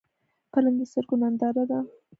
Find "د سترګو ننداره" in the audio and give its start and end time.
0.79-1.63